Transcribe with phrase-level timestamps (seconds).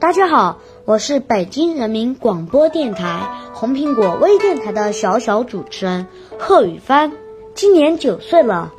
[0.00, 6.06] 大家好，我是北京人民广播电台红苹果微电台的小小主持人
[6.38, 7.12] 贺雨帆，
[7.56, 8.72] 今年九岁了。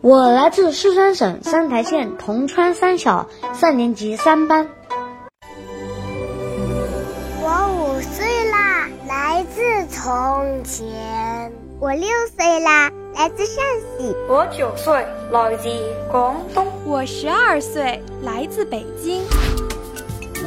[0.00, 4.68] 我来自四川省三台县铜川三小三年级三班。
[7.40, 11.52] 我五岁啦，来自从前。
[11.78, 13.64] 我六岁啦，来自陕
[13.96, 14.12] 西。
[14.28, 15.68] 我九岁，来自
[16.10, 16.66] 广东。
[16.84, 19.22] 我十二岁，来自北京。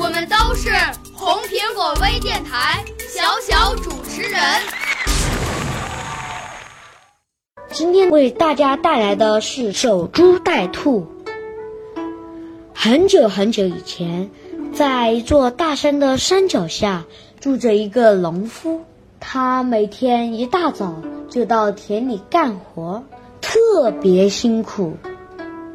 [0.04, 0.72] 我们都是
[1.14, 4.42] 红苹果微电台小小主持人。
[7.70, 11.06] 今天为大家带来的是守株待兔。
[12.74, 14.32] 很久很久以前，
[14.74, 17.06] 在一座大山的山脚下，
[17.40, 18.84] 住着一个农夫。
[19.20, 20.96] 他每天一大早
[21.30, 23.04] 就到田里干活，
[23.40, 24.98] 特别辛苦。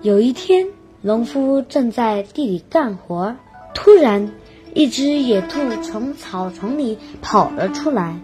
[0.03, 0.67] 有一天，
[1.01, 3.37] 农夫正在地里干活。
[3.77, 4.33] 突然，
[4.73, 8.19] 一只野兔从草丛里跑了出来。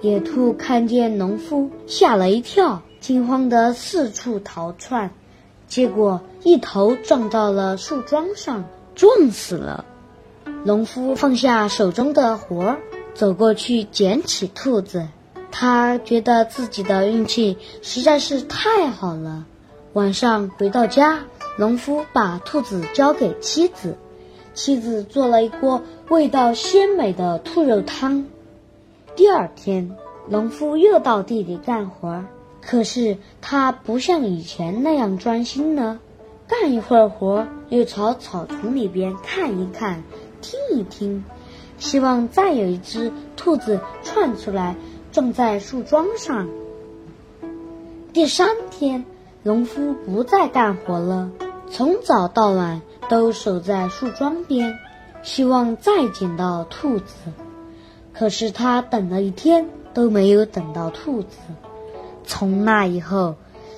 [0.00, 5.10] 野兔看见农夫，吓了一跳，惊慌的四处逃窜，
[5.66, 8.64] 结果一头撞到了树桩上，
[8.94, 9.84] 撞死了。
[10.64, 12.78] 农夫放下手中的活儿，
[13.14, 15.08] 走过去捡起兔子。
[15.50, 19.44] 他觉得自己的运气实在是太好了。
[19.92, 21.24] 晚上回到家，
[21.58, 23.96] 农夫把兔子交给妻子。
[24.54, 28.26] 妻子做了一锅味道鲜美的兔肉汤。
[29.16, 29.96] 第二天，
[30.28, 32.24] 农夫又到地里干活，
[32.60, 36.00] 可是他不像以前那样专心了。
[36.46, 40.02] 干一会儿活，又朝草丛里边看一看，
[40.42, 41.24] 听一听，
[41.78, 44.76] 希望再有一只兔子窜出来
[45.12, 46.48] 撞在树桩上。
[48.12, 49.06] 第三天，
[49.42, 51.30] 农夫不再干活了，
[51.70, 52.82] 从早到晚。
[53.12, 54.78] 都守在树桩边，
[55.22, 57.14] 希望再捡到兔子。
[58.14, 61.36] 可是他等了一天都没有等到兔子。
[62.24, 63.34] 从那以后，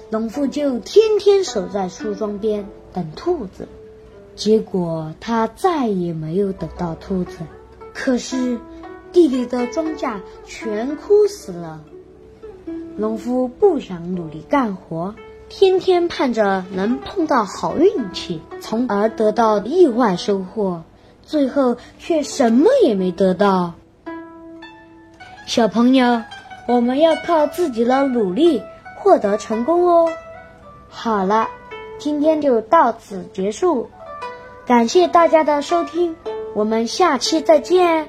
[0.09, 3.67] 农夫就天天守在树桩边等兔子。
[4.37, 7.39] 结果他再也没有等到兔子。
[7.93, 8.56] 可是
[9.11, 11.83] 地里的庄稼全枯死了。
[12.97, 15.12] 农夫不想努力干活。
[15.56, 20.82] 天天盼着能碰到好运气，从而得到意外收获，
[21.22, 23.75] 最后却什么也没得到。
[25.47, 26.22] 小朋友，
[26.66, 28.60] 我们要靠自己的努力
[28.98, 30.10] 获得成功哦。
[30.88, 31.48] 好了，
[31.98, 33.88] 今天就到此结束，
[34.66, 36.16] 感谢大家的收听，
[36.56, 38.09] 我们下期再见。